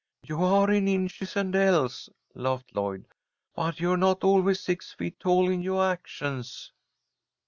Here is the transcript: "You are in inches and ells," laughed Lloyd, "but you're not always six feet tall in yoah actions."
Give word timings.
"You 0.23 0.43
are 0.43 0.71
in 0.71 0.87
inches 0.87 1.35
and 1.35 1.55
ells," 1.55 2.09
laughed 2.33 2.73
Lloyd, 2.75 3.05
"but 3.55 3.79
you're 3.79 3.97
not 3.97 4.23
always 4.23 4.59
six 4.59 4.91
feet 4.93 5.19
tall 5.19 5.47
in 5.47 5.61
yoah 5.61 5.91
actions." 5.91 6.71